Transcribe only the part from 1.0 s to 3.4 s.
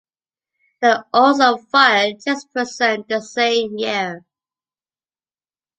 also fired Jesperson the